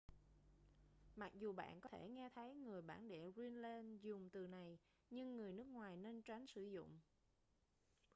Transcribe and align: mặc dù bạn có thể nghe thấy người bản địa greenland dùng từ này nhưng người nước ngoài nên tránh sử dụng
mặc 1.15 1.33
dù 1.35 1.53
bạn 1.53 1.81
có 1.81 1.89
thể 1.89 2.07
nghe 2.09 2.29
thấy 2.35 2.53
người 2.53 2.81
bản 2.81 3.07
địa 3.07 3.31
greenland 3.31 4.01
dùng 4.01 4.29
từ 4.29 4.47
này 4.47 4.77
nhưng 5.09 5.35
người 5.37 5.53
nước 5.53 5.67
ngoài 5.67 5.97
nên 5.97 6.21
tránh 6.21 6.47
sử 6.47 6.63
dụng 6.63 6.99